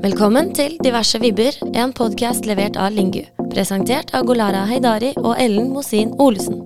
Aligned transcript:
Velkommen 0.00 0.54
til 0.56 0.78
Diverse 0.80 1.18
vibber, 1.20 1.52
en 1.76 1.90
podkast 1.92 2.46
levert 2.48 2.78
av 2.80 2.94
Lingu. 2.96 3.20
Presentert 3.52 4.14
av 4.16 4.24
Golara 4.24 4.62
Heidari 4.70 5.10
og 5.20 5.34
Ellen 5.36 5.66
Mosin 5.74 6.14
Olesen. 6.16 6.62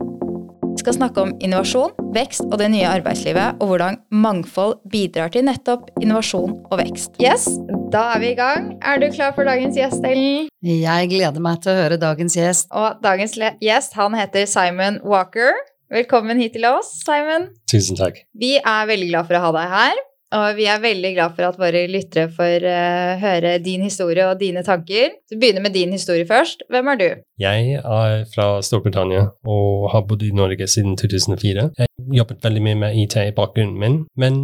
Vi 0.68 0.84
skal 0.84 0.94
snakke 0.94 1.24
om 1.24 1.32
innovasjon, 1.42 1.96
vekst 2.14 2.44
og 2.46 2.54
det 2.62 2.68
nye 2.70 2.86
arbeidslivet, 2.86 3.58
og 3.58 3.72
hvordan 3.72 3.98
mangfold 4.14 4.76
bidrar 4.92 5.34
til 5.34 5.48
nettopp 5.48 5.90
innovasjon 5.98 6.54
og 6.70 6.78
vekst. 6.78 7.18
Yes, 7.18 7.48
da 7.90 8.04
er 8.14 8.22
vi 8.22 8.30
i 8.36 8.38
gang. 8.38 8.70
Er 8.86 9.02
du 9.02 9.08
klar 9.10 9.34
for 9.34 9.50
dagens 9.50 9.74
gjest, 9.82 10.06
Ellen? 10.06 10.46
Jeg 10.62 11.10
gleder 11.10 11.42
meg 11.42 11.58
til 11.66 11.74
å 11.74 11.78
høre 11.82 11.98
dagens 11.98 12.38
gjest. 12.38 12.70
Og 12.70 13.02
dagens 13.02 13.34
gjest, 13.58 13.98
han 13.98 14.14
heter 14.14 14.46
Simon 14.46 15.02
Walker. 15.02 15.58
Velkommen 15.90 16.38
hit 16.38 16.54
til 16.54 16.70
oss, 16.70 17.00
Simon. 17.02 17.50
Tusen 17.66 17.98
takk. 17.98 18.22
Vi 18.38 18.60
er 18.62 18.90
veldig 18.94 19.10
glad 19.10 19.26
for 19.26 19.42
å 19.42 19.46
ha 19.48 19.56
deg 19.58 19.78
her. 19.80 20.04
Og 20.34 20.56
vi 20.58 20.66
er 20.66 20.82
veldig 20.82 21.12
glad 21.14 21.36
for 21.36 21.46
at 21.46 21.58
våre 21.60 21.84
lyttere 21.90 22.30
får 22.34 22.66
uh, 22.66 23.12
høre 23.22 23.58
din 23.62 23.84
historie 23.86 24.26
og 24.26 24.40
dine 24.40 24.64
tanker. 24.66 25.14
Så 25.30 25.38
begynner 25.38 25.62
med 25.62 25.76
din 25.76 25.92
historie 25.94 26.26
først. 26.26 26.64
Hvem 26.70 26.90
er 26.92 27.00
du? 27.00 27.06
Jeg 27.38 27.78
er 27.78 28.24
fra 28.34 28.48
Storbritannia 28.62 29.28
og 29.46 29.90
har 29.92 30.02
bodd 30.08 30.26
i 30.26 30.32
Norge 30.34 30.66
siden 30.70 30.96
2004. 30.98 31.68
Jeg 31.78 31.88
jobbet 32.18 32.42
veldig 32.42 32.64
mye 32.66 32.80
med 32.82 32.98
IT 33.04 33.16
i 33.22 33.36
bakgrunnen 33.36 33.78
min, 33.78 34.02
men 34.18 34.42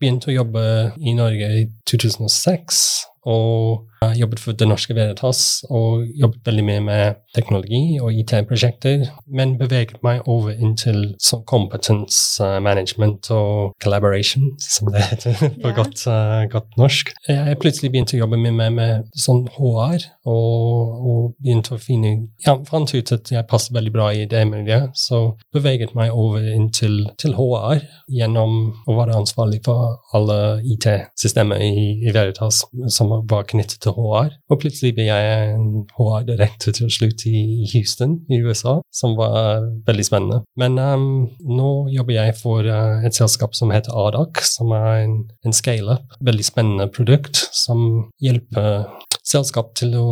begynte 0.00 0.32
å 0.32 0.36
jobbe 0.40 0.66
i 0.98 1.14
Norge 1.14 1.54
i 1.60 1.64
2006 1.90 2.82
og 3.30 3.88
jobbet 4.18 4.40
for 4.42 4.56
Det 4.56 4.68
Norske 4.68 4.94
Veritas 4.96 5.62
og 5.70 6.06
jobbet 6.18 6.46
veldig 6.46 6.64
mye 6.66 6.82
med 6.84 7.20
teknologi 7.36 7.98
og 8.02 8.14
IT-prosjekter, 8.22 9.06
men 9.32 9.56
beveget 9.60 10.02
meg 10.04 10.26
over 10.30 10.52
inntil 10.52 11.14
sånn 11.22 11.44
competence 11.48 12.42
management 12.64 13.30
og 13.34 13.72
collaboration, 13.82 14.50
som 14.60 14.92
det 14.92 15.04
heter 15.10 15.38
på 15.62 15.70
yeah. 15.70 15.76
godt, 15.76 16.04
uh, 16.06 16.42
godt, 16.52 16.70
norsk. 16.80 17.12
Jeg 17.28 17.58
plutselig 17.62 17.92
begynte 17.92 18.16
å 18.18 18.22
jobbe 18.22 18.40
mye 18.40 18.54
med, 18.56 18.76
med 18.78 19.18
sånn 19.18 19.44
HR, 19.56 20.08
og, 20.28 20.98
og, 21.02 21.22
begynte 21.42 21.76
å 21.76 21.80
finne 21.80 22.12
ja, 22.44 22.56
fant 22.68 22.92
ut 22.92 23.12
at 23.14 23.30
jeg 23.32 23.48
passet 23.50 23.74
veldig 23.74 23.92
bra 23.94 24.10
i 24.14 24.26
det 24.30 24.42
miljøet, 24.50 24.92
så 24.98 25.22
beveget 25.54 25.94
meg 25.98 26.12
over 26.14 26.44
inn 26.52 26.68
til, 26.74 27.02
til 27.20 27.36
HR 27.38 27.82
gjennom 28.12 28.58
å 28.86 28.96
være 28.98 29.16
ansvarlig 29.18 29.62
for 29.66 29.98
alle 30.16 30.38
IT-systemer 30.74 31.62
i, 31.62 31.86
i 32.06 32.14
Veritas 32.14 32.62
som 32.92 33.12
var 33.30 33.46
knyttet 33.50 33.80
til 33.82 33.91
HR. 33.96 34.32
Og 34.50 34.60
plutselig 34.62 34.94
ble 34.96 35.08
jeg 35.08 35.56
HR-direktør 35.96 36.76
til 36.78 36.92
slutt 36.92 37.26
i 37.28 37.66
Houston 37.72 38.18
i 38.32 38.40
USA, 38.42 38.78
som 38.94 39.16
var 39.18 39.68
veldig 39.86 40.06
spennende. 40.06 40.42
Men 40.60 40.78
um, 40.80 41.06
nå 41.46 41.70
jobber 41.94 42.18
jeg 42.18 42.36
for 42.40 42.66
uh, 42.66 43.04
et 43.06 43.16
selskap 43.16 43.56
som 43.58 43.72
heter 43.74 43.94
ADAC, 44.06 44.42
som 44.48 44.74
er 44.76 45.04
en, 45.04 45.16
en 45.46 45.56
scale-up, 45.56 46.18
veldig 46.24 46.48
spennende 46.48 46.90
produkt 46.92 47.46
som 47.52 48.10
hjelper 48.22 48.86
selskap 49.26 49.72
til 49.78 49.94
å 49.98 50.06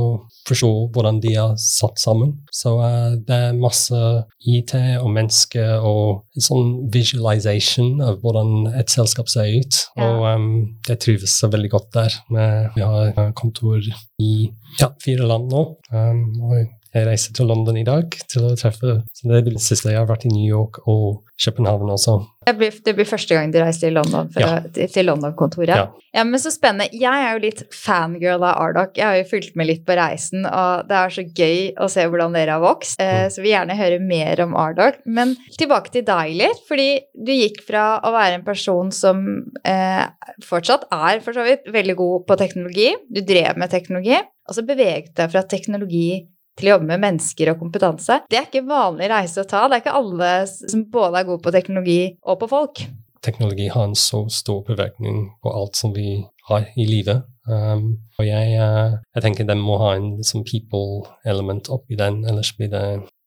forstå 0.48 0.70
hvordan 0.94 1.20
de 1.22 1.34
er 1.39 1.55
satt 1.61 2.00
sammen. 2.00 2.36
Så 2.55 2.77
uh, 2.78 3.16
det 3.27 3.39
er 3.50 3.58
masse 3.58 3.98
IT 4.41 4.75
og 5.00 5.11
mennesker 5.14 5.84
og 5.86 6.22
en 6.36 6.47
sånn 6.47 6.72
visualization 6.94 8.00
av 8.05 8.20
hvordan 8.22 8.70
et 8.78 8.92
selskap 8.92 9.31
ser 9.33 9.50
ut. 9.61 9.81
Ja. 9.97 10.08
Og 10.08 10.27
um, 10.31 10.50
jeg 10.88 11.03
trives 11.03 11.36
så 11.42 11.50
veldig 11.53 11.72
godt 11.72 11.91
der. 11.97 12.20
Vi 12.31 12.84
har 12.84 13.14
uh, 13.16 13.31
kontor 13.36 13.83
i 14.20 14.34
ja, 14.78 14.92
fire 15.03 15.27
land 15.28 15.50
nå. 15.53 15.64
Um, 15.91 16.25
og 16.47 16.80
jeg 16.91 17.07
reiser 17.07 17.35
til 17.37 17.47
London 17.47 17.77
i 17.79 17.87
dag 17.87 18.15
til 18.31 18.49
å 18.49 18.57
treffe 18.59 18.97
så 19.15 19.29
Det 19.29 19.37
er 19.37 19.45
det 19.47 19.63
siste 19.63 19.93
jeg 19.93 20.01
har 20.01 20.09
vært 20.09 20.27
i 20.27 20.33
New 20.33 20.47
York 20.47 20.81
og 20.91 21.21
København 21.41 21.93
også. 21.95 22.17
Det 22.45 22.53
blir, 22.59 22.75
det 22.85 22.93
blir 22.97 23.07
første 23.09 23.37
gang 23.37 23.53
du 23.53 23.61
reiser 23.63 23.93
London 23.95 24.29
ja. 24.37 24.59
til 24.75 25.07
London-kontoret? 25.07 25.71
Ja. 25.71 25.85
ja. 26.17 26.25
men 26.27 26.41
Så 26.43 26.53
spennende. 26.53 26.89
Jeg 26.93 27.25
er 27.27 27.37
jo 27.37 27.43
litt 27.45 27.63
fangirl 27.73 28.43
av 28.43 28.59
Ardoc. 28.61 28.99
Jeg 28.99 29.07
har 29.07 29.21
jo 29.21 29.29
fulgt 29.31 29.55
med 29.57 29.71
litt 29.71 29.85
på 29.87 29.97
reisen, 29.97 30.45
og 30.49 30.89
det 30.91 30.99
er 30.99 31.15
så 31.15 31.25
gøy 31.25 31.61
å 31.81 31.89
se 31.93 32.05
hvordan 32.11 32.37
dere 32.37 32.57
har 32.59 32.65
vokst. 32.65 32.99
Eh, 33.01 33.23
mm. 33.23 33.35
Så 33.37 33.45
vi 33.45 33.55
gjerne 33.55 33.79
høre 33.79 34.01
mer 34.03 34.43
om 34.45 34.56
Ardoc. 34.59 34.99
Men 35.06 35.37
tilbake 35.61 35.95
til 35.95 36.05
deg 36.09 36.34
litt, 36.43 36.65
fordi 36.69 36.91
du 37.15 37.33
gikk 37.37 37.62
fra 37.69 37.87
å 38.05 38.12
være 38.17 38.41
en 38.41 38.49
person 38.49 38.91
som 38.95 39.23
eh, 39.62 40.05
fortsatt 40.45 40.91
er 40.97 41.23
for 41.25 41.37
så 41.37 41.47
vidt 41.47 41.71
veldig 41.73 41.97
god 42.03 42.29
på 42.29 42.41
teknologi, 42.41 42.91
du 43.09 43.23
drev 43.25 43.61
med 43.61 43.73
teknologi, 43.73 44.19
og 44.50 44.59
så 44.59 44.67
beveget 44.67 45.15
deg 45.17 45.33
fra 45.33 45.47
teknologi 45.47 46.27
til 46.60 46.71
å 46.71 46.76
jobbe 46.76 46.91
med 46.93 47.04
mennesker 47.04 47.53
og 47.53 47.60
kompetanse. 47.62 48.21
Det 48.31 48.38
er 48.38 48.48
ikke 48.48 48.66
vanlig 48.69 49.10
reise 49.12 49.43
å 49.43 49.48
ta. 49.48 49.66
Det 49.66 49.78
er 49.78 49.84
ikke 49.84 49.98
alle 50.00 50.32
som 50.48 50.84
både 50.93 51.22
er 51.22 51.28
gode 51.28 51.44
på 51.44 51.54
teknologi 51.54 52.00
og 52.22 52.41
på 52.43 52.50
folk. 52.50 52.84
Teknologi 53.25 53.69
har 53.69 53.84
en 53.84 53.98
så 53.98 54.22
stor 54.32 54.62
påvirkning 54.65 55.26
på 55.44 55.53
alt 55.53 55.76
som 55.76 55.93
vi 55.97 56.22
har 56.49 56.70
i 56.76 56.87
livet. 56.88 57.26
Um, 57.50 57.99
og 58.19 58.26
jeg, 58.26 58.56
uh, 58.60 58.97
jeg, 59.15 59.22
tenker 59.25 59.49
den 59.49 59.62
må 59.65 59.78
ha 59.81 59.94
en 59.97 60.12
liksom, 60.20 60.44
people 60.47 61.09
element 61.28 61.69
oppi 61.72 61.99
den, 61.99 62.22
ellers 62.28 62.53
blir 62.56 62.70
det 62.72 62.84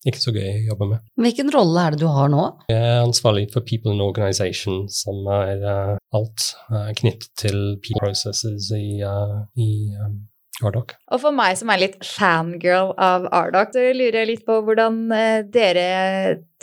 ikke 0.07 0.19
så 0.19 0.33
gøy 0.35 0.49
å 0.49 0.65
jobbe 0.73 0.89
med. 0.91 1.03
Hvilken 1.23 1.51
rolle 1.53 1.85
er 1.85 1.95
det 1.95 2.01
du 2.03 2.09
har 2.11 2.31
nå? 2.31 2.43
Jeg 2.71 2.79
er 2.79 3.05
ansvarlig 3.05 3.47
for 3.53 3.65
People 3.67 3.93
in 3.95 4.03
Organization, 4.03 4.83
som 4.91 5.23
er 5.31 5.63
uh, 5.63 5.95
alt 6.15 6.49
uh, 6.73 6.91
knyttet 6.99 7.31
til 7.39 7.59
people 7.83 8.03
processes 8.03 8.69
i, 8.75 8.99
uh, 9.07 9.43
i 9.55 9.69
um, 10.03 10.19
Ardoc. 10.61 10.93
Og 11.09 11.21
for 11.23 11.33
meg 11.33 11.55
som 11.57 11.71
er 11.73 11.81
litt 11.81 11.95
fangirl 12.05 12.91
av 13.01 13.25
Ardoc, 13.33 13.71
så 13.73 13.85
lurer 13.95 14.19
jeg 14.21 14.29
litt 14.29 14.43
på 14.45 14.59
hvordan 14.65 14.99
eh, 15.15 15.39
dere 15.49 15.87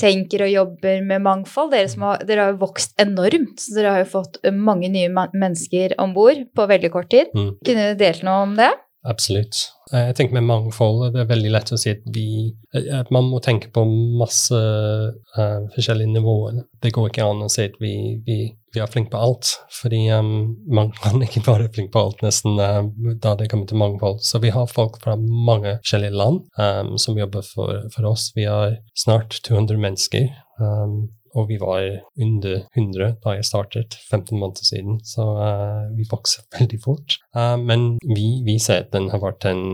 tenker 0.01 0.47
og 0.47 0.53
jobber 0.53 1.03
med 1.05 1.25
mangfold. 1.25 1.73
Dere, 1.75 1.91
har, 2.05 2.23
dere 2.29 2.45
har 2.45 2.55
jo 2.55 2.61
vokst 2.63 2.95
enormt, 3.03 3.59
så 3.59 3.75
dere 3.77 3.97
har 3.97 4.05
jo 4.05 4.13
fått 4.13 4.39
mange 4.55 4.93
nye 4.93 5.11
mennesker 5.11 5.97
om 6.01 6.15
bord 6.17 6.47
på 6.55 6.69
veldig 6.71 6.93
kort 6.95 7.11
tid. 7.13 7.35
Mm. 7.35 7.51
Kunne 7.67 7.91
du 7.91 8.01
delt 8.01 8.25
noe 8.27 8.45
om 8.47 8.55
det? 8.61 8.71
Absolutt. 9.09 9.57
Eh, 9.95 10.11
jeg 10.11 10.17
tenker 10.19 10.37
med 10.37 10.45
mangfold 10.45 11.15
det 11.15 11.23
er 11.23 11.29
veldig 11.31 11.51
lett 11.55 11.73
å 11.73 11.79
si 11.81 11.93
at 11.95 12.03
vi 12.13 12.53
at 12.77 13.09
Man 13.11 13.31
må 13.33 13.41
tenke 13.43 13.71
på 13.73 13.83
masse 14.21 14.55
uh, 14.55 15.61
forskjellige 15.75 16.13
nivåer. 16.13 16.61
Det 16.83 16.93
går 16.95 17.09
ikke 17.09 17.27
an 17.27 17.43
å 17.43 17.49
si 17.51 17.65
at 17.67 17.79
vi, 17.83 17.95
vi, 18.27 18.37
vi 18.75 18.83
er 18.83 18.91
flinke 18.93 19.11
på 19.15 19.23
alt, 19.25 19.55
fordi 19.75 20.05
um, 20.13 20.53
man 20.69 20.93
kan 21.03 21.19
ikke 21.25 21.43
være 21.47 21.71
flink 21.75 21.91
på 21.95 22.05
alt 22.05 22.23
nesten 22.27 22.61
uh, 22.61 22.85
da 23.25 23.35
det 23.41 23.49
kommer 23.51 23.71
til 23.71 23.81
mangfold. 23.81 24.21
Så 24.27 24.43
vi 24.45 24.53
har 24.55 24.69
folk 24.71 25.01
fra 25.03 25.17
mange 25.19 25.79
forskjellige 25.81 26.21
land 26.21 26.45
um, 26.61 26.95
som 27.01 27.19
jobber 27.19 27.47
for, 27.47 27.89
for, 27.95 28.11
oss. 28.13 28.31
Vi 28.37 28.47
har 28.47 28.79
snart 28.99 29.41
200 29.49 29.81
mennesker. 29.81 30.29
Um, 30.61 31.09
og 31.39 31.49
vi 31.51 31.59
var 31.61 31.85
under 32.19 32.65
100 32.75 33.15
da 33.23 33.35
jeg 33.37 33.47
startet, 33.47 33.97
15 34.11 34.39
måneder 34.39 34.67
siden, 34.67 34.99
så 35.07 35.27
uh, 35.39 35.87
vi 35.97 36.07
vokser 36.11 36.47
veldig 36.59 36.81
fort. 36.83 37.19
Uh, 37.37 37.57
men 37.61 37.93
vi, 38.03 38.43
vi, 38.47 38.59
ser 38.63 38.85
at 38.85 38.93
den 38.97 39.11
har 39.13 39.23
vært 39.23 39.47
en 39.51 39.65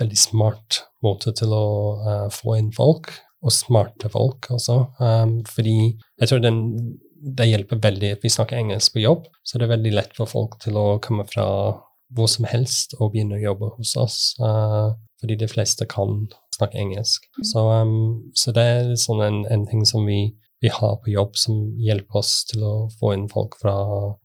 veldig 0.00 0.18
smart 0.18 0.82
måte 1.04 1.34
til 1.36 1.54
å 1.54 1.66
uh, 2.02 2.28
få 2.34 2.58
inn 2.58 2.72
folk, 2.74 3.12
og 3.44 3.52
smarte 3.52 4.08
folk 4.08 4.48
også. 4.54 4.78
Um, 4.98 5.40
fordi 5.44 5.76
jeg 5.92 6.30
tror 6.30 6.40
den, 6.40 6.62
det 7.20 7.50
hjelper 7.50 7.82
veldig 7.84 8.14
at 8.16 8.24
vi 8.24 8.32
snakker 8.32 8.56
engelsk 8.56 8.94
på 8.94 9.04
jobb, 9.04 9.26
så 9.44 9.60
det 9.60 9.68
er 9.68 9.76
veldig 9.76 9.92
lett 9.98 10.16
for 10.16 10.30
folk 10.30 10.56
til 10.64 10.78
å 10.80 10.86
komme 11.04 11.26
fra 11.28 11.46
hvor 12.14 12.28
som 12.30 12.46
helst 12.46 12.94
og 13.00 13.12
begynne 13.12 13.36
å 13.36 13.42
jobbe 13.42 13.72
hos 13.74 13.94
oss. 13.98 14.18
fordi 15.18 15.36
de 15.40 15.48
fleste 15.48 15.86
kan 15.88 16.26
snakke 16.54 16.78
engelsk. 16.78 17.24
Mm. 17.38 17.44
Så, 17.48 17.64
um, 17.82 18.32
så 18.38 18.52
det 18.54 18.64
er 18.64 18.90
sånn 19.00 19.22
en, 19.24 19.38
en 19.50 19.64
ting 19.66 19.84
som 19.88 20.06
vi 20.06 20.34
vi 20.64 20.70
har 20.72 20.96
på 20.96 21.12
jobb 21.12 21.34
som 21.36 21.56
hjelper 21.76 22.22
oss 22.22 22.38
til 22.48 22.62
å 22.64 22.74
få 22.96 23.10
inn 23.12 23.26
folk 23.28 23.58
fra 23.60 23.74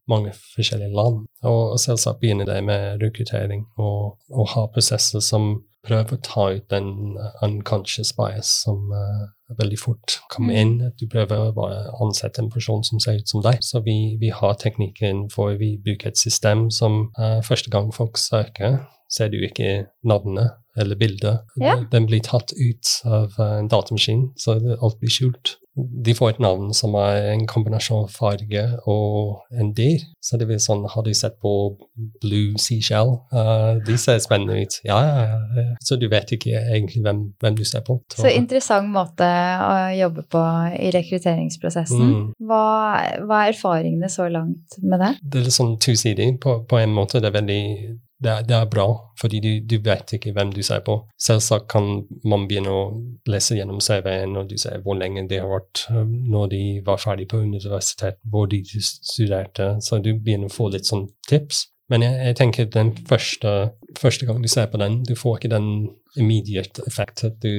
mange 0.08 0.32
forskjellige 0.56 0.96
land. 0.96 1.26
Og 1.44 1.74
selvsagt 1.84 2.22
begynner 2.22 2.48
det 2.48 2.62
med 2.64 3.04
rekruttering 3.04 3.66
og, 3.76 4.16
og 4.32 4.54
ha 4.54 4.64
prosesser 4.72 5.20
som 5.26 5.58
prøver 5.84 6.16
å 6.16 6.22
ta 6.24 6.46
ut 6.56 6.66
den 6.72 7.18
unconscious 7.44 8.14
bias 8.16 8.54
som 8.64 8.88
uh, 8.92 9.28
veldig 9.60 9.80
fort 9.82 10.16
kommer 10.32 10.56
mm. 10.56 10.62
inn. 10.62 10.74
Du 11.00 11.08
prøver 11.12 11.52
å 11.52 11.68
ansette 12.06 12.40
en 12.44 12.52
person 12.54 12.84
som 12.88 13.04
ser 13.04 13.20
ut 13.20 13.32
som 13.32 13.44
deg. 13.44 13.60
Så 13.66 13.84
vi, 13.84 14.16
vi 14.22 14.32
har 14.32 14.56
teknikken 14.64 15.26
for 15.34 15.60
vi 15.60 15.74
bruker 15.84 16.14
et 16.14 16.24
system 16.24 16.70
som 16.72 17.10
uh, 17.20 17.40
første 17.44 17.72
gang 17.74 17.92
folk 17.96 18.20
søker, 18.22 18.80
ser 19.12 19.32
du 19.34 19.40
ikke 19.44 19.90
navnet 20.08 20.56
eller 20.80 20.96
bildet. 20.96 21.48
Ja. 21.60 21.80
Den 21.92 22.08
blir 22.08 22.24
tatt 22.24 22.54
ut 22.56 23.00
av 23.04 23.36
uh, 23.40 23.58
en 23.58 23.72
datamaskin, 23.72 24.30
så 24.40 24.60
alt 24.78 25.00
blir 25.02 25.12
skjult 25.12 25.58
de 26.06 26.14
får 26.18 26.36
et 26.36 26.42
navn 26.44 26.74
som 26.76 26.96
er 27.00 27.32
en 27.34 27.46
kombinasjon 27.50 28.06
av 28.06 28.14
farge 28.14 28.64
og 28.90 29.44
en 29.52 29.72
dyr. 29.76 30.04
Så 30.24 30.40
det 30.40 30.50
blir 30.50 30.60
sånn, 30.62 30.86
Har 30.90 31.06
du 31.06 31.14
sett 31.14 31.38
på 31.42 31.54
Blue 32.24 32.58
Seashell? 32.62 33.16
Uh, 33.34 33.80
de 33.86 33.98
ser 33.98 34.20
spennende 34.24 34.60
ut. 34.64 34.80
Ja, 34.88 35.00
ja, 35.06 35.40
ja. 35.56 35.66
Så 35.86 36.00
du 36.00 36.08
vet 36.12 36.32
ikke 36.36 36.58
egentlig 36.60 37.04
hvem, 37.06 37.24
hvem 37.40 37.58
du 37.58 37.64
ser 37.68 37.84
på. 37.86 38.00
Så 38.16 38.32
interessant 38.32 38.90
måte 38.94 39.28
å 39.28 39.74
jobbe 39.96 40.26
på 40.32 40.44
i 40.80 40.92
rekrutteringsprosessen. 40.96 42.06
Mm. 42.10 42.28
Hva, 42.50 42.66
hva, 43.24 43.44
er 43.44 43.54
erfaringene 43.54 44.10
så 44.12 44.30
langt 44.32 44.80
med 44.82 45.02
det? 45.04 45.16
Det 45.24 45.42
er 45.42 45.50
litt 45.50 45.58
sånn 45.58 45.76
tosidig. 45.82 46.32
På, 46.44 46.62
på 46.70 46.80
en 46.82 46.94
måte 46.96 47.22
det 47.22 47.32
er 47.32 47.40
veldig 47.40 47.64
det 48.24 48.32
er, 48.32 48.42
det 48.44 48.56
er, 48.56 48.66
bra, 48.66 48.86
fordi 49.20 49.40
du, 49.40 49.50
du, 49.64 49.78
vet 49.84 50.12
ikke 50.14 50.34
hvem 50.36 50.52
du 50.52 50.60
ser 50.64 50.82
på. 50.84 50.98
Selvsagt 51.24 51.70
kan 51.72 51.86
man 52.28 52.48
begynne 52.50 52.74
å 52.74 52.82
lese 53.32 53.56
gjennom 53.56 53.80
CV-en, 53.84 54.36
og 54.42 54.50
du 54.50 54.58
ser 54.60 54.82
hvor 54.84 54.98
lenge 55.00 55.24
de 55.30 55.40
har 55.40 55.48
vært 55.48 55.86
um, 55.94 56.12
når 56.28 56.50
de 56.52 56.64
var 56.86 57.00
ferdig 57.00 57.30
på 57.32 57.40
universitet, 57.40 58.20
hvor 58.28 58.50
de 58.52 58.60
studerte. 58.84 59.78
Så 59.86 60.02
du 60.04 60.12
begynner 60.18 60.52
å 60.52 60.56
få 60.56 60.68
litt 60.74 60.90
sånn 60.90 61.08
tips. 61.30 61.70
Men 61.90 62.04
jeg, 62.06 62.18
jeg, 62.28 62.36
tenker 62.42 62.68
den 62.76 62.92
første, 63.08 63.54
første 63.98 64.28
gang 64.28 64.44
du 64.44 64.52
ser 64.52 64.68
på 64.70 64.82
den, 64.82 65.00
du 65.08 65.16
får 65.18 65.40
ikke 65.40 65.54
den 65.56 65.72
immediate 66.20 66.84
effekten. 66.92 67.40
Du 67.40 67.50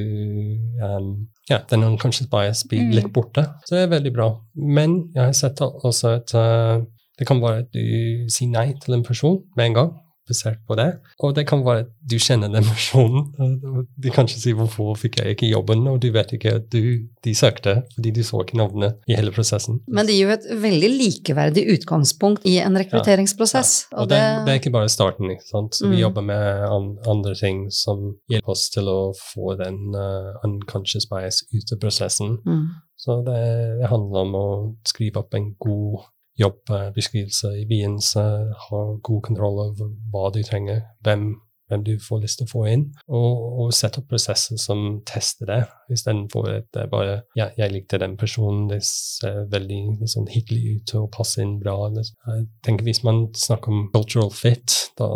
um, 0.85 1.11
Ja, 1.49 1.63
den 1.73 1.89
unconscious 1.89 2.29
bias 2.31 2.67
blir 2.69 2.85
mm. 2.85 2.93
litt 2.99 3.11
borte. 3.17 3.47
Så 3.65 3.79
det 3.79 3.87
er 3.87 3.97
veldig 3.97 4.13
bra. 4.13 4.29
Men 4.55 5.01
jeg 5.17 5.25
har 5.25 5.35
sett 5.41 5.65
også 5.65 6.15
at 6.21 6.37
uh, 6.37 6.85
det 7.19 7.27
kan 7.29 7.41
være 7.41 7.65
at 7.65 7.73
du 7.73 8.29
sier 8.29 8.53
nei 8.53 8.69
til 8.85 9.01
en 9.01 9.09
person 9.09 9.41
med 9.57 9.71
en 9.71 9.81
gang 9.81 9.93
basert 10.29 10.61
på 10.69 10.77
det. 10.79 10.89
Og 11.25 11.35
det 11.37 11.47
kan 11.49 11.63
være 11.65 11.85
at 11.85 11.91
du 12.11 12.17
kjenner 12.23 12.51
den 12.53 12.67
personen. 12.73 13.29
De 14.03 14.13
kan 14.15 14.29
ikke 14.29 14.41
si 14.41 14.53
'hvorfor 14.57 14.95
fikk 14.99 15.21
jeg 15.21 15.37
ikke 15.37 15.51
jobben', 15.51 15.89
og 15.89 16.03
du 16.03 16.11
vet 16.13 16.33
ikke 16.33 16.55
at 16.61 16.69
du, 16.73 17.07
de 17.25 17.35
søkte 17.35 17.83
fordi 17.95 18.11
du 18.11 18.23
så 18.23 18.43
ikke 18.45 18.57
navnet 18.57 18.97
i 19.09 19.17
hele 19.19 19.33
prosessen. 19.33 19.81
Men 19.89 20.07
det 20.07 20.15
gir 20.15 20.29
jo 20.29 20.37
et 20.37 20.47
veldig 20.63 20.91
likeverdig 20.91 21.65
utgangspunkt 21.75 22.47
i 22.47 22.59
en 22.59 22.79
rekrutteringsprosess. 22.79 23.87
Ja, 23.93 23.97
ja. 23.97 23.97
Og, 23.97 24.03
og 24.03 24.09
det, 24.11 24.21
det, 24.47 24.53
er 24.53 24.61
ikke 24.61 24.77
bare 24.79 24.89
starten, 24.89 25.31
ikke 25.31 25.49
sant. 25.49 25.75
Så 25.75 25.87
mm. 25.87 25.91
vi 25.91 26.03
jobber 26.05 26.23
med 26.23 27.01
andre 27.09 27.35
ting 27.35 27.67
som 27.73 28.15
hjelper 28.31 28.55
oss 28.55 28.69
til 28.71 28.89
å 28.89 29.01
få 29.17 29.57
den 29.61 29.95
uh, 29.97 30.39
unconscious 30.47 31.07
bias 31.11 31.43
ut 31.53 31.75
av 31.75 31.83
prosessen. 31.83 32.39
Mm. 32.47 32.65
Så 33.01 33.23
det, 33.27 33.43
det 33.81 33.89
handler 33.89 34.27
om 34.27 34.35
å 34.37 34.49
skrive 34.89 35.23
opp 35.23 35.35
en 35.35 35.55
god 35.59 36.09
jobbeskrivelse 36.41 37.53
i 37.61 37.69
begynnelsen, 37.69 38.51
ha 38.67 38.81
god 39.03 39.23
kontroll 39.29 39.63
over 39.69 39.95
hva 40.13 40.31
du 40.35 40.41
trenger, 40.47 40.83
hvem, 41.05 41.33
hvem 41.71 41.85
du 41.87 41.93
får 42.03 42.23
lyst 42.25 42.41
til 42.41 42.49
å 42.49 42.51
få 42.51 42.65
inn, 42.73 42.85
og, 43.07 43.45
og 43.63 43.73
sette 43.77 44.01
opp 44.01 44.09
prosesser 44.11 44.59
som 44.61 45.01
tester 45.09 45.51
det, 45.51 45.61
istedenfor 45.93 46.51
at 46.55 46.69
det 46.75 46.89
bare 46.93 47.21
ja, 47.39 47.51
'jeg 47.57 47.73
likte 47.73 48.01
den 48.03 48.17
personen, 48.21 48.69
det 48.73 48.83
ser 48.87 49.47
veldig 49.53 50.09
sånn 50.11 50.31
hyggelig 50.33 50.77
ut 50.77 50.95
og 51.03 51.11
passer 51.17 51.45
inn 51.45 51.59
bra'. 51.63 51.79
Jeg 52.01 52.47
tenker 52.65 52.85
Hvis 52.85 53.05
man 53.05 53.29
snakker 53.35 53.73
om 53.73 53.89
cultural 53.95 54.31
fit, 54.31 54.93
da, 54.99 55.09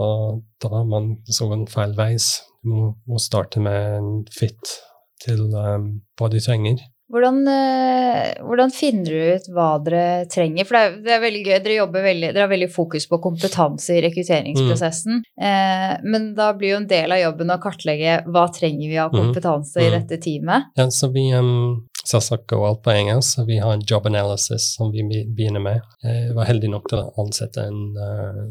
da 0.62 0.74
er 0.80 0.84
man 0.84 1.16
sånn 1.26 1.66
feilveis. 1.66 2.42
Du 2.62 2.70
må, 2.70 2.94
må 3.06 3.18
starte 3.18 3.60
med 3.60 3.98
en 3.98 4.26
fit 4.32 4.78
til 5.24 5.50
um, 5.54 6.02
hva 6.18 6.28
du 6.32 6.38
trenger. 6.40 6.80
Hvordan, 7.12 7.48
eh, 7.48 8.40
hvordan, 8.40 8.70
finner 8.72 9.10
du 9.12 9.34
ut 9.36 9.48
hva 9.52 9.66
dere 9.84 10.24
trenger? 10.32 10.64
For 10.64 10.76
det 10.76 10.84
er, 10.84 10.94
det 11.04 11.12
er 11.12 11.22
veldig 11.24 11.42
gøy, 11.44 11.56
dere, 11.66 11.86
veldig, 11.92 12.30
dere, 12.30 12.44
har 12.46 12.52
veldig 12.52 12.70
fokus 12.72 13.06
på 13.10 13.18
kompetanse 13.26 13.98
i 13.98 14.02
rekrutteringsprosessen. 14.06 15.20
Mm. 15.20 15.48
Eh, 15.48 15.92
men 16.08 16.30
da 16.38 16.48
blir 16.56 16.72
jo 16.72 16.78
en 16.80 16.88
del 16.88 17.12
av 17.12 17.20
jobben 17.20 17.52
å 17.52 17.58
kartlegge 17.62 18.22
hva 18.24 18.46
trenger 18.56 18.88
vi 18.88 19.00
av 19.02 19.12
mm. 19.12 19.20
kompetanse 19.20 19.82
mm. 19.82 19.84
i 19.84 19.92
dette 19.98 20.20
teamet. 20.24 20.72
Ja, 20.80 20.88
så 20.94 21.10
vi 21.12 21.26
um, 21.36 21.84
selvsagt 22.00 22.48
går 22.54 22.66
alt 22.70 22.82
på 22.86 22.94
engelsk, 22.96 23.36
så 23.36 23.44
vi 23.52 23.60
har 23.60 23.76
en 23.76 23.84
job 23.84 24.08
analysis 24.08 24.72
som 24.78 24.94
vi 24.94 25.04
begynner 25.04 25.60
med. 25.64 25.84
Jeg 26.06 26.32
var 26.38 26.48
heldig 26.48 26.72
nok 26.72 26.88
til 26.88 27.04
å 27.04 27.12
ansette 27.20 27.68
en 27.68 27.84
uh, 28.00 28.42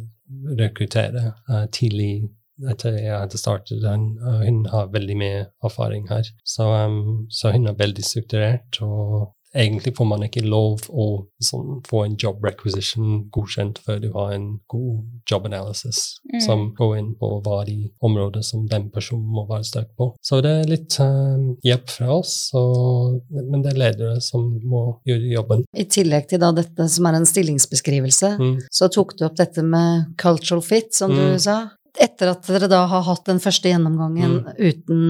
rekruttere 0.62 1.32
uh, 1.50 1.66
tidlig 1.74 2.30
etter 2.70 2.98
jeg 3.00 3.14
hadde 3.18 3.40
startet 3.40 3.84
den, 3.84 4.10
og 4.22 4.44
hun 4.46 4.66
har 4.72 4.92
veldig 4.94 5.16
mye 5.20 5.46
erfaring 5.66 6.10
her. 6.12 6.28
Så, 6.46 6.68
um, 6.70 7.26
så, 7.30 7.54
hun 7.56 7.68
er 7.70 7.80
veldig 7.80 8.06
strukturert, 8.06 8.82
og 8.86 9.32
egentlig 9.54 9.94
får 9.98 10.08
man 10.10 10.24
ikke 10.26 10.42
lov 10.46 10.86
å 10.90 11.06
sånn, 11.44 11.82
få 11.86 12.04
en 12.08 12.16
job 12.20 12.42
requisition 12.46 13.28
godkjent 13.34 13.80
før 13.86 14.00
du 14.02 14.08
har 14.16 14.32
en 14.34 14.48
god 14.72 15.04
job 15.30 15.46
analysis 15.46 16.00
mm. 16.32 16.40
som 16.42 16.64
går 16.78 16.96
inn 16.98 17.12
på 17.20 17.30
hva 17.46 17.60
de 17.68 17.78
områder 18.04 18.42
som 18.46 18.66
den 18.70 18.90
personen 18.94 19.28
må 19.36 19.46
være 19.50 19.68
sterk 19.70 19.92
på. 20.00 20.10
Så 20.26 20.42
det 20.46 20.56
er 20.64 20.72
litt 20.72 20.98
um, 21.04 21.52
hjelp 21.66 21.94
fra 21.94 22.10
oss, 22.16 22.34
og, 22.58 23.22
men 23.30 23.62
det 23.62 23.74
er 23.76 23.82
ledere 23.84 24.18
som 24.26 24.48
må 24.66 24.86
gjøre 25.10 25.36
jobben. 25.36 25.68
I 25.78 25.86
tillegg 25.86 26.32
til 26.32 26.42
da 26.42 26.50
dette 26.56 26.90
som 26.90 27.10
er 27.10 27.20
en 27.20 27.30
stillingsbeskrivelse, 27.30 28.36
mm. 28.42 28.58
så 28.74 28.90
tok 28.94 29.18
du 29.20 29.28
opp 29.30 29.38
dette 29.38 29.66
med 29.66 30.18
cultural 30.22 30.66
fit, 30.66 30.94
som 30.98 31.14
mm. 31.14 31.22
du 31.22 31.46
sa 31.46 31.62
etter 32.02 32.34
at 32.34 32.48
dere 32.50 32.70
da 32.72 32.84
har 32.90 33.06
hatt 33.06 33.26
den 33.30 33.42
første 33.44 33.70
gjennomgangen 33.70 34.40
mm. 34.42 34.52
uten 34.58 35.02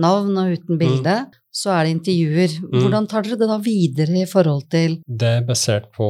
navn 0.00 0.36
og 0.40 0.56
uten 0.56 0.80
bilde, 0.80 1.16
mm 1.26 1.38
så 1.52 1.74
er 1.74 1.84
det 1.84 1.92
intervjuer. 1.96 2.54
Mm. 2.64 2.78
Hvordan 2.80 3.06
tar 3.10 3.26
dere 3.26 3.36
det 3.40 3.48
da 3.50 3.58
videre 3.60 4.22
i 4.22 4.28
forhold 4.28 4.64
til 4.72 4.96
Det 5.06 5.28
er 5.28 5.44
basert 5.46 5.90
på 5.96 6.06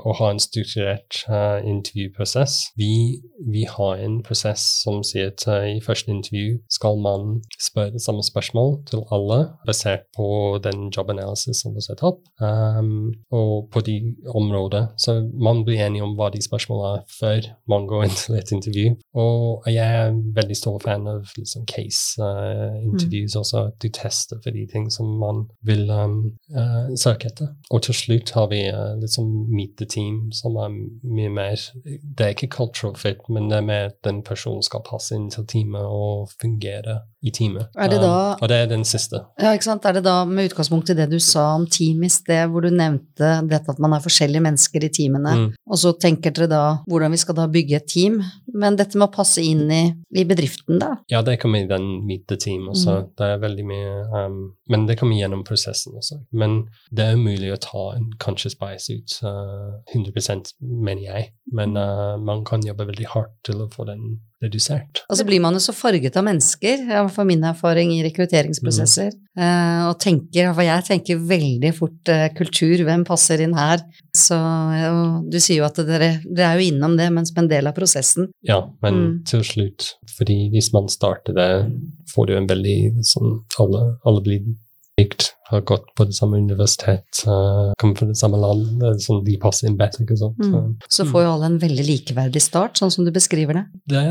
å 0.00 0.14
ha 0.16 0.30
en 0.32 0.40
strukturert 0.40 1.20
uh, 1.28 1.60
intervjuprosess. 1.60 2.72
Vi, 2.80 3.20
vi, 3.52 3.66
har 3.68 4.00
en 4.00 4.18
prosess 4.24 4.64
som 4.82 5.02
sier 5.04 5.34
at 5.34 5.44
uh, 5.48 5.66
i 5.68 5.82
første 5.84 6.12
intervju 6.14 6.56
skal 6.72 6.96
man 7.04 7.42
spørre 7.60 8.00
samme 8.00 8.24
spørsmål 8.24 8.78
til 8.88 9.04
alle, 9.12 9.40
basert 9.68 10.08
på 10.16 10.56
den 10.64 10.88
jobbanalysen 10.94 11.56
som 11.56 11.76
er 11.76 11.84
satt 11.84 12.02
opp, 12.06 12.24
um, 12.40 13.12
og 13.34 13.68
på 13.74 13.84
de 13.84 13.98
områder. 14.32 14.88
Så 14.96 15.18
man 15.36 15.64
blir 15.68 15.84
enig 15.84 16.02
om 16.04 16.16
hva 16.16 16.30
de 16.32 16.40
spørsmålene 16.44 17.02
er 17.02 17.04
før 17.18 17.50
man 17.68 17.86
går 17.90 18.08
inn 18.08 18.16
til 18.16 18.40
et 18.40 18.54
intervju. 18.56 18.96
Og 19.20 19.68
jeg 19.68 20.00
er 20.00 20.16
veldig 20.38 20.56
stor 20.56 20.80
fan 20.80 21.06
av 21.10 21.28
liksom, 21.36 21.68
case-intervjuer 21.68 23.28
uh, 23.28 23.36
mm. 23.36 23.40
også, 23.44 23.66
at 23.68 23.78
du 23.84 23.92
tester 23.92 24.40
for 24.40 24.54
de 24.54 24.64
tingene 24.64 24.77
ting 24.78 24.90
som 24.94 25.10
man 25.20 25.44
vil 25.66 25.90
um, 25.90 26.18
uh, 26.54 26.94
søke 26.96 27.30
etter. 27.32 27.52
Og 27.70 27.82
til 27.86 27.96
slutt 27.96 28.32
har 28.36 28.48
vi 28.52 28.62
uh, 28.70 28.94
liksom 29.00 29.28
meet 29.52 29.76
the 29.80 29.88
team, 29.88 30.30
som 30.32 30.56
er 30.56 30.72
mye 31.02 31.32
mer 31.32 31.56
Det 31.84 32.24
er 32.24 32.34
ikke 32.34 32.50
cultural 32.56 32.96
fit, 32.96 33.28
men 33.28 33.50
det 33.50 33.58
er 33.58 33.68
mer 33.68 33.90
at 33.90 33.98
den 34.04 34.22
personen 34.26 34.62
skal 34.62 34.84
passe 34.86 35.16
inn 35.16 35.30
til 35.34 35.46
teamet 35.48 35.84
og 35.84 36.30
fungere 36.40 37.00
i 37.22 37.32
teamet. 37.34 37.70
Det 37.74 37.98
da, 37.98 38.10
um, 38.34 38.42
og 38.42 38.50
det 38.50 38.60
er 38.62 38.68
den 38.70 38.84
siste. 38.86 39.20
Ja, 39.40 39.52
ikke 39.56 39.66
sant. 39.66 39.86
Er 39.88 39.96
det 39.96 40.04
da 40.06 40.20
med 40.28 40.52
utgangspunkt 40.52 40.92
i 40.92 40.96
det 40.98 41.08
du 41.10 41.18
sa 41.22 41.48
om 41.56 41.66
team 41.66 42.04
i 42.06 42.10
sted, 42.12 42.44
hvor 42.52 42.62
du 42.62 42.70
nevnte 42.70 43.32
dette 43.50 43.74
at 43.74 43.80
man 43.82 43.96
er 43.96 44.04
forskjellige 44.04 44.44
mennesker 44.44 44.86
i 44.86 44.92
teamene, 44.94 45.34
mm. 45.40 45.48
og 45.66 45.82
så 45.82 45.94
tenker 45.98 46.34
dere 46.36 46.50
da 46.52 46.62
hvordan 46.88 47.14
vi 47.14 47.22
skal 47.22 47.38
da 47.40 47.48
bygge 47.50 47.80
et 47.80 47.88
team, 47.90 48.20
men 48.54 48.78
dette 48.78 49.00
må 49.00 49.10
passe 49.14 49.42
inn 49.42 49.66
i, 49.72 49.82
i 50.14 50.26
bedriften, 50.28 50.78
da? 50.82 50.94
Ja, 51.10 51.24
det 51.26 51.40
kommer 51.42 51.64
i 51.64 51.70
den 51.70 51.90
midte 52.06 52.38
team 52.38 52.70
også. 52.70 53.00
Mm. 53.00 53.10
Det 53.18 53.32
er 53.32 53.42
veldig 53.42 53.66
mye 53.66 53.98
um, 54.14 54.40
men 54.68 54.86
det 54.86 54.98
kommer 55.00 55.16
gjennom 55.16 55.44
prosessen 55.48 55.96
også. 55.96 56.20
Men 56.36 56.60
det 56.94 57.06
er 57.06 57.18
umulig 57.18 57.50
å 57.54 57.60
ta 57.62 57.84
en 57.96 58.10
conscious 58.20 58.56
bias 58.58 58.90
ut 58.92 59.18
uh, 59.24 59.80
100% 59.94 60.52
mener 60.60 61.04
jeg. 61.06 61.30
Men 61.56 61.76
uh, 61.80 62.16
man 62.20 62.44
kan 62.48 62.64
jobbe 62.66 62.90
veldig 62.90 63.08
hardt 63.14 63.38
til 63.48 63.64
å 63.64 63.70
få 63.72 63.88
den 63.88 64.18
redusert. 64.42 65.02
Og 65.10 65.18
så 65.18 65.24
blir 65.26 65.40
man 65.42 65.56
jo 65.56 65.62
så 65.62 65.74
farget 65.74 66.16
av 66.18 66.26
mennesker, 66.26 66.84
for 67.14 67.26
min 67.28 67.42
erfaring 67.46 67.90
i 67.96 68.02
rekrutteringsprosesser. 68.06 69.10
Mm. 69.10 69.24
Uh, 69.38 69.82
og 69.88 69.98
tenker, 70.02 70.50
for 70.52 70.66
jeg 70.66 70.86
tenker 70.86 71.24
veldig 71.30 71.72
fort 71.76 72.12
uh, 72.12 72.28
kultur, 72.38 72.84
hvem 72.86 73.04
passer 73.08 73.42
inn 73.44 73.56
her? 73.58 73.82
Så 74.14 74.38
du 75.30 75.38
sier 75.38 75.60
jo 75.60 75.66
at 75.68 75.78
dere, 75.82 76.12
dere, 76.26 76.52
er 76.52 76.60
jo 76.60 76.70
innom 76.70 76.96
det, 76.98 77.10
men 77.14 77.26
som 77.28 77.42
en 77.42 77.50
del 77.50 77.70
av 77.70 77.76
prosessen. 77.76 78.30
Ja, 78.46 78.62
men 78.84 79.00
mm. 79.00 79.10
til 79.30 79.44
slutt, 79.46 79.92
fordi 80.16 80.40
hvis 80.54 80.72
man 80.74 80.90
starter 80.92 81.36
det, 81.36 81.50
får 82.14 82.30
du 82.30 82.36
en 82.38 82.48
veldig 82.50 82.78
sånn 83.06 83.36
Alle, 83.62 83.82
alle 84.06 84.22
blir 84.24 84.46
likt, 84.98 85.32
har 85.48 85.64
gått 85.68 85.88
på 85.96 86.04
det 86.04 86.16
samme 86.16 86.40
universitet, 86.40 87.22
kommer 87.24 87.96
fra 87.96 88.08
det 88.10 88.18
samme 88.20 88.40
land, 88.40 88.84
sånn 89.00 89.24
de 89.24 89.38
passer 89.40 89.68
inn 89.68 89.78
bedre. 89.80 90.04
ikke 90.04 90.18
sant? 90.20 90.42
Mm. 90.44 90.76
Så 90.92 91.06
får 91.08 91.24
jo 91.24 91.32
alle 91.32 91.48
en 91.54 91.58
veldig 91.62 91.86
likeverdig 91.88 92.42
start, 92.44 92.76
sånn 92.80 92.92
som 92.92 93.08
du 93.08 93.12
beskriver 93.14 93.62
det? 93.62 93.64
Det, 93.94 94.04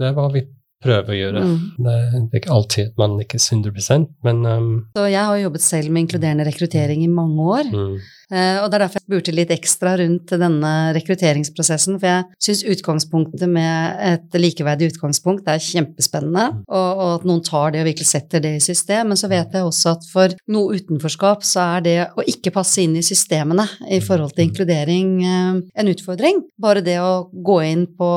det 0.00 0.08
er 0.08 0.16
hva 0.16 0.30
vi 0.32 0.46
prøver 0.82 1.14
å 1.14 1.18
gjøre. 1.18 1.42
Mm. 1.46 1.58
Det, 1.76 1.96
det, 2.14 2.22
er 2.32 2.40
ikke 2.40 2.56
alltid 2.56 2.90
at 2.90 3.00
man 3.00 3.16
lykkes 3.20 3.48
100 3.54 4.08
men 4.26 4.42
um, 4.46 4.70
Så 4.96 5.06
jeg 5.12 5.28
har 5.28 5.42
jobbet 5.44 5.64
selv 5.64 5.92
med 5.92 6.06
inkluderende 6.06 6.46
rekruttering 6.48 7.04
i 7.04 7.10
mange 7.12 7.48
år. 7.58 7.70
Mm. 7.70 7.94
Eh, 8.32 8.58
og 8.62 8.70
det 8.70 8.78
er 8.78 8.84
derfor 8.86 9.00
jeg 9.00 9.06
spurte 9.06 9.34
litt 9.34 9.52
ekstra 9.52 9.94
rundt 10.00 10.32
denne 10.40 10.72
rekrutteringsprosessen, 10.96 11.98
for 12.00 12.08
jeg 12.08 12.46
syns 12.46 12.62
utgangspunktet 12.74 13.50
med 13.50 14.00
et 14.08 14.38
likeverdig 14.40 14.92
utgangspunkt 14.94 15.50
er 15.52 15.60
kjempespennende, 15.62 16.46
og, 16.66 16.88
og, 16.92 17.10
at 17.18 17.26
noen 17.28 17.42
tar 17.44 17.74
det 17.74 17.82
og 17.82 17.90
virkelig 17.90 18.08
setter 18.08 18.42
det 18.44 18.54
i 18.56 18.64
system. 18.64 19.12
Men 19.12 19.20
så 19.20 19.28
vet 19.32 19.52
jeg 19.52 19.66
også 19.66 19.96
at 19.96 20.08
for 20.08 20.36
noe 20.52 20.78
utenforskap 20.78 21.44
så 21.46 21.66
er 21.76 21.84
det 21.84 21.96
å 22.16 22.24
ikke 22.28 22.54
passe 22.54 22.80
inn 22.82 22.96
i 22.96 23.04
systemene 23.04 23.66
i 23.92 24.00
forhold 24.04 24.34
til 24.36 24.48
inkludering 24.48 25.12
eh, 25.20 25.60
en 25.82 25.92
utfordring. 25.92 26.42
Bare 26.62 26.84
det 26.84 26.98
å 27.02 27.28
gå 27.32 27.60
inn 27.68 27.86
på 27.98 28.10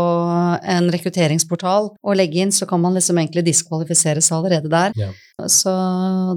en 0.75 0.91
rekrutteringsportal 0.95 1.91
og 1.91 2.17
legge 2.17 2.43
inn, 2.43 2.55
så 2.55 2.67
kan 2.69 2.81
man 2.84 2.95
liksom 2.95 3.19
egentlig 3.19 3.48
diskvalifiseres 3.50 4.31
allerede 4.36 4.72
der. 4.72 4.95
Ja. 4.95 5.12
Så 5.44 5.72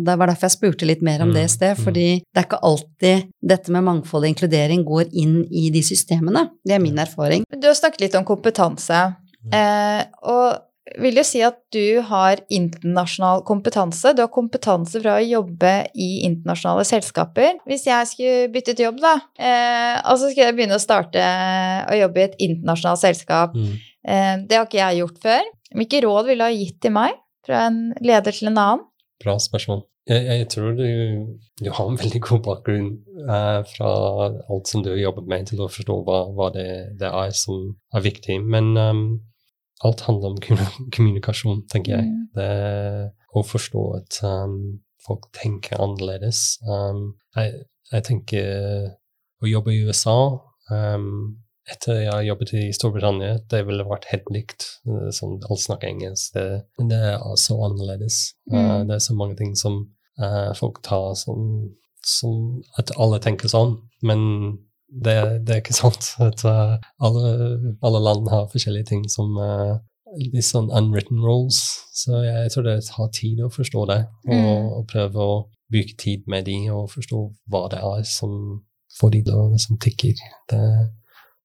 det 0.03 0.17
var 0.19 0.31
derfor 0.31 0.49
jeg 0.49 0.57
spurte 0.57 0.87
litt 0.89 1.03
mer 1.07 1.23
om 1.23 1.31
det 1.31 1.45
i 1.45 1.49
mm, 1.49 1.55
sted, 1.55 1.75
mm. 1.79 1.83
fordi 1.87 2.07
det 2.19 2.41
er 2.41 2.47
ikke 2.49 2.63
alltid 2.67 3.29
dette 3.53 3.75
med 3.75 3.87
mangfold 3.87 4.27
og 4.27 4.33
inkludering 4.33 4.83
går 4.87 5.13
inn 5.23 5.37
i 5.47 5.69
de 5.75 5.83
systemene. 5.87 6.49
Det 6.67 6.75
er 6.75 6.83
min 6.83 6.99
erfaring. 6.99 7.47
Du 7.47 7.69
har 7.71 7.79
snakket 7.79 8.09
litt 8.09 8.17
om 8.19 8.27
kompetanse, 8.27 9.05
eh, 9.55 10.03
og 10.27 10.65
vil 10.99 11.21
jo 11.21 11.25
si 11.27 11.43
at 11.45 11.61
du 11.75 12.01
har 12.09 12.41
internasjonal 12.55 13.45
kompetanse. 13.47 14.15
Du 14.17 14.23
har 14.25 14.33
kompetanse 14.35 14.99
fra 15.03 15.19
å 15.19 15.25
jobbe 15.25 15.73
i 15.95 16.09
internasjonale 16.27 16.87
selskaper. 16.89 17.61
Hvis 17.69 17.87
jeg 17.87 18.11
skulle 18.11 18.51
byttet 18.55 18.83
jobb, 18.83 18.99
da, 19.05 19.15
eh, 19.39 19.95
og 20.09 20.19
så 20.19 20.33
skulle 20.33 20.49
jeg 20.49 20.59
begynne 20.59 20.81
å 20.81 20.83
starte 20.83 21.23
å 21.87 22.01
jobbe 22.03 22.25
i 22.25 22.27
et 22.31 22.37
internasjonalt 22.49 23.05
selskap, 23.05 23.55
mm. 23.55 23.79
eh, 24.09 24.35
det 24.49 24.59
har 24.59 24.67
ikke 24.67 24.83
jeg 24.83 25.03
gjort 25.05 25.25
før. 25.29 25.49
Hvilke 25.79 26.05
råd 26.09 26.31
ville 26.33 26.43
du 26.43 26.49
ha 26.49 26.61
gitt 26.65 26.79
til 26.83 26.97
meg 26.97 27.15
fra 27.49 27.67
en 27.71 27.79
leder 28.05 28.35
til 28.35 28.51
en 28.51 28.61
annen? 28.61 28.85
Bra 29.23 29.39
spørsmål. 29.43 29.87
Jeg, 30.09 30.25
jeg 30.25 30.49
tror 30.49 30.77
du, 30.77 30.85
du, 31.61 31.71
har 31.71 31.89
en 31.89 31.99
veldig 32.01 32.21
god 32.25 32.41
bakgrunn 32.47 32.93
eh, 33.29 33.59
fra 33.69 33.89
alt 34.49 34.71
som 34.71 34.85
du 34.85 34.93
har 34.95 35.01
jobbet 35.03 35.27
med, 35.29 35.49
til 35.51 35.61
å 35.61 35.69
forstå 35.73 35.97
hva, 36.07 36.21
hva 36.37 36.49
det, 36.55 36.69
det, 37.01 37.11
er 37.11 37.35
som 37.37 37.75
er 37.93 38.05
viktig. 38.07 38.39
Men 38.41 38.71
um, 38.77 39.03
alt 39.85 40.07
handler 40.07 40.33
om 40.33 40.39
kommunikasjon, 40.97 41.67
tenker 41.73 41.99
jeg. 41.99 42.09
Mm. 42.09 42.23
Det 42.39 42.53
å 43.37 43.45
forstå 43.45 43.85
at 43.99 44.21
um, 44.25 44.79
folk 45.05 45.29
tenker 45.37 45.77
annerledes. 45.83 46.57
Um, 46.65 47.19
jeg, 47.37 47.67
jeg, 47.93 48.07
tenker 48.09 48.49
å 49.45 49.51
jobbe 49.51 49.75
i 49.75 49.83
USA 49.85 50.19
um, 50.73 51.37
etter 51.73 52.01
jeg 52.03 52.13
har 52.13 52.25
jobbet 52.27 52.53
i 52.57 52.69
Storbritannia, 52.75 53.39
det 53.51 53.65
ville 53.69 53.87
vært 53.89 54.09
helt 54.13 54.31
likt. 54.35 54.67
Sånn, 55.15 55.39
alt 55.49 55.63
snakker 55.63 55.91
engelsk. 55.91 56.33
Det, 56.37 56.47
det 56.91 57.01
er 57.13 57.21
så 57.41 57.59
annerledes. 57.67 58.21
Mm. 58.51 58.57
Uh, 58.59 58.79
det 58.89 58.97
er 58.97 59.05
så 59.05 59.17
mange 59.19 59.37
ting 59.39 59.55
som 59.59 59.83
uh, 60.21 60.53
folk 60.59 60.81
tar 60.87 61.13
som, 61.19 61.69
som, 62.05 62.63
At 62.81 62.95
alle 62.97 63.21
tenker 63.25 63.53
sånn, 63.53 63.77
men 64.07 64.25
det, 64.89 65.19
det 65.45 65.57
er 65.57 65.63
ikke 65.63 65.77
sant. 65.77 66.15
At 66.31 66.45
uh, 66.49 66.79
alle, 67.05 67.35
alle, 67.83 68.03
land 68.05 68.31
har 68.33 68.51
forskjellige 68.53 68.93
ting 68.95 69.05
som 69.13 69.37
litt 70.17 70.47
sånn 70.49 70.71
unwritten 70.73 71.21
rules. 71.21 71.61
Så 71.93 72.23
jeg 72.25 72.55
tror 72.55 72.65
det 72.65 72.79
tar 72.89 73.13
tid 73.13 73.45
å 73.45 73.53
forstå 73.53 73.85
det, 73.93 74.03
og, 74.29 74.35
mm. 74.35 74.71
og 74.79 74.89
prøve 74.89 75.25
å 75.25 75.39
bruke 75.69 75.99
tid 76.01 76.25
med 76.33 76.47
de 76.49 76.63
og 76.73 76.89
forstå 76.95 77.27
hva 77.53 77.67
det 77.73 77.83
er 77.85 78.07
som 78.09 78.63
får 78.99 79.13
de 79.13 79.21
til 79.27 79.37
å 79.37 79.51
liksom 79.53 79.77
tikke. 79.85 80.15
Det, 80.49 80.63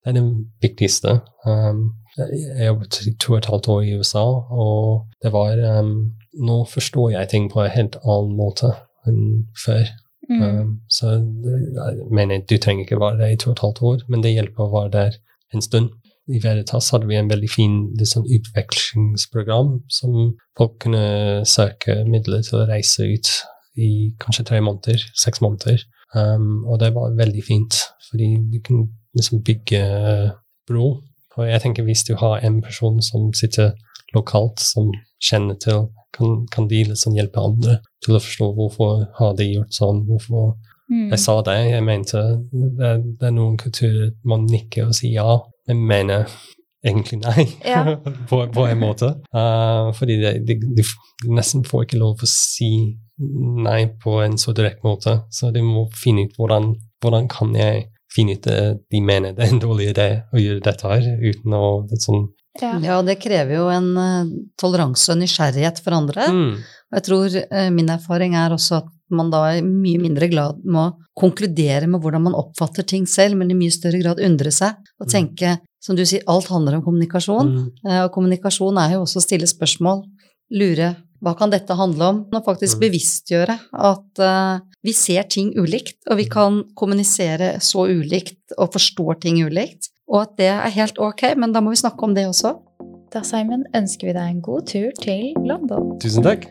det 0.04 0.12
er 0.12 0.20
det 0.20 0.24
viktigste. 0.62 1.20
Um, 1.48 1.94
jeg 2.18 2.68
jobbet 2.68 3.00
to 3.20 3.34
og 3.34 3.38
et 3.38 3.46
halvt 3.50 3.68
år 3.68 3.82
i 3.82 3.96
USA, 3.98 4.24
og 4.52 5.08
det 5.24 5.34
var 5.34 5.80
um, 5.80 6.14
Nå 6.34 6.64
forstår 6.66 7.12
jeg 7.14 7.30
ting 7.30 7.52
på 7.52 7.62
en 7.62 7.70
helt 7.70 7.96
annen 8.02 8.38
måte 8.38 8.72
enn 9.08 9.46
før. 9.66 9.84
Mm. 10.30 10.42
Um, 10.42 10.72
så 10.90 11.12
jeg 11.12 12.08
mener, 12.12 12.42
du 12.50 12.58
trenger 12.58 12.88
ikke 12.88 13.00
være 13.00 13.20
der 13.20 13.36
i 13.36 13.38
to 13.38 13.52
og 13.52 13.58
et 13.58 13.62
halvt 13.66 13.82
år, 13.82 14.00
men 14.10 14.24
det 14.24 14.34
hjelper 14.34 14.66
å 14.66 14.74
være 14.74 14.92
der 14.96 15.20
en 15.54 15.62
stund. 15.62 15.92
I 16.32 16.40
Veritas 16.44 16.90
hadde 16.90 17.08
vi 17.08 17.20
en 17.20 17.30
veldig 17.30 17.50
fin 17.52 17.76
sånn 18.08 18.26
utvekslingsprogram 18.32 19.76
som 19.92 20.34
folk 20.58 20.78
kunne 20.86 21.44
søke 21.46 22.00
midler 22.08 22.42
til 22.48 22.62
å 22.62 22.68
reise 22.70 23.06
ut 23.06 23.32
i 23.76 24.14
kanskje 24.24 24.48
tre 24.48 24.62
måneder, 24.64 25.04
seks 25.20 25.44
måneder. 25.44 25.84
Um, 26.16 26.64
og 26.66 26.80
det 26.80 26.94
var 26.96 27.18
veldig 27.18 27.44
fint, 27.46 27.78
fordi 28.10 28.36
du 28.54 28.60
kunne 28.64 28.90
liksom 29.18 29.44
bygge 29.46 29.84
bro. 30.70 30.88
Og 31.38 31.50
jeg 31.50 31.64
tenker 31.64 31.86
hvis 31.88 32.06
du 32.08 32.16
har 32.20 32.44
en 32.46 32.62
person 32.62 33.02
som 33.02 33.32
sitter 33.34 33.74
lokalt, 34.14 34.62
som 34.62 34.92
kjenner 35.24 35.58
til, 35.62 35.88
kan, 36.14 36.44
kan 36.54 36.68
de 36.70 36.84
liksom 36.92 37.16
hjelpe 37.18 37.42
andre 37.42 37.80
til 38.06 38.18
å 38.18 38.22
forstå 38.22 38.50
hvorfor 38.58 39.06
har 39.18 39.38
de 39.40 39.50
gjort 39.56 39.74
sånn, 39.74 40.04
hvorfor 40.10 40.52
mm. 40.92 41.08
Jeg 41.14 41.22
sa 41.24 41.40
det, 41.48 41.56
jeg 41.72 41.86
mente 41.86 42.22
det, 42.52 42.92
det 43.18 43.30
er 43.30 43.34
noen 43.34 43.58
kulturer 43.58 44.12
man 44.30 44.46
nikker 44.50 44.92
og 44.92 44.98
sier 44.98 45.16
ja, 45.18 45.40
men 45.70 45.88
mener 45.90 46.28
egentlig 46.84 47.22
nei, 47.24 47.48
ja. 47.66 47.82
på, 48.30 48.44
på, 48.54 48.68
en 48.68 48.82
måte. 48.82 49.14
Uh, 49.34 49.90
fordi 49.96 50.20
de, 50.20 50.86
nesten 51.32 51.64
får 51.66 51.88
ikke 51.88 52.02
lov 52.02 52.22
å 52.22 52.30
si 52.30 52.70
nei 53.64 53.86
på 54.04 54.18
en 54.24 54.38
så 54.42 54.54
direkte 54.58 54.86
måte, 54.86 55.18
så 55.32 55.54
de 55.56 55.64
må 55.64 55.88
finne 55.96 56.28
ut 56.28 56.38
hvordan, 56.38 56.74
hvordan 57.02 57.30
kan 57.32 57.54
jeg 57.56 57.88
finne 58.14 58.38
ut 58.38 58.48
at 58.50 58.82
de 58.94 59.02
mener 59.02 59.36
det 59.36 59.46
er 59.46 59.56
en 59.56 59.64
dårlig 59.64 59.92
idé 59.94 60.08
å 60.34 60.42
gjøre 60.42 60.64
dette 60.66 60.90
her, 60.90 61.12
uten 61.24 61.58
å 61.58 61.66
det 61.90 62.02
sånn 62.04 62.28
ja. 62.62 62.76
ja, 62.86 63.00
det 63.02 63.16
krever 63.18 63.58
jo 63.58 63.70
en 63.74 63.88
uh, 63.98 64.34
toleranse 64.62 65.10
og 65.10 65.18
nysgjerrighet 65.24 65.80
for 65.82 65.96
andre. 65.98 66.28
Mm. 66.30 66.52
Og 66.62 66.98
jeg 67.00 67.06
tror 67.08 67.38
uh, 67.42 67.70
min 67.74 67.90
erfaring 67.90 68.36
er 68.38 68.54
også 68.54 68.84
at 68.84 68.92
man 69.14 69.32
da 69.34 69.42
er 69.56 69.66
mye 69.66 70.02
mindre 70.02 70.30
glad 70.30 70.60
med 70.62 70.82
å 70.84 70.92
konkludere 71.18 71.90
med 71.90 72.02
hvordan 72.02 72.26
man 72.28 72.38
oppfatter 72.38 72.86
ting 72.86 73.08
selv, 73.10 73.40
men 73.40 73.50
i 73.50 73.58
mye 73.58 73.74
større 73.74 74.02
grad 74.02 74.22
undre 74.22 74.54
seg 74.54 74.78
og 75.02 75.08
mm. 75.08 75.12
tenke, 75.14 75.56
som 75.84 75.98
du 75.98 76.06
sier, 76.06 76.22
alt 76.30 76.52
handler 76.54 76.78
om 76.78 76.86
kommunikasjon. 76.86 77.50
Mm. 77.50 77.66
Uh, 77.90 78.02
og 78.04 78.14
kommunikasjon 78.14 78.78
er 78.86 78.96
jo 78.96 79.08
også 79.08 79.22
å 79.22 79.26
stille 79.26 79.50
spørsmål, 79.50 80.06
lure 80.54 80.94
hva 81.24 81.34
kan 81.40 81.54
dette 81.54 81.76
handle 81.80 82.10
om? 82.12 82.22
Og 82.34 82.46
faktisk 82.46 82.78
mm. 82.78 82.84
bevisstgjøre 82.84 83.58
at 83.90 84.24
uh, 84.24 84.60
vi 84.84 84.96
ser 84.98 85.28
ting 85.32 85.54
ulikt, 85.56 86.02
og 86.10 86.20
vi 86.20 86.28
mm. 86.28 86.34
kan 86.34 86.60
kommunisere 86.80 87.56
så 87.64 87.88
ulikt 87.88 88.56
og 88.58 88.74
forstår 88.76 89.22
ting 89.24 89.40
ulikt. 89.46 89.92
Og 90.12 90.26
at 90.26 90.36
det 90.42 90.52
er 90.52 90.76
helt 90.76 91.00
ok, 91.02 91.30
men 91.40 91.56
da 91.56 91.64
må 91.64 91.74
vi 91.74 91.80
snakke 91.80 92.06
om 92.06 92.16
det 92.18 92.28
også. 92.30 92.58
Da, 93.14 93.22
Simon, 93.26 93.64
ønsker 93.78 94.10
vi 94.10 94.18
deg 94.18 94.36
en 94.36 94.44
god 94.44 94.68
tur 94.74 94.92
til 95.00 95.32
London. 95.48 95.96
Tusen 96.02 96.26
takk. 96.26 96.50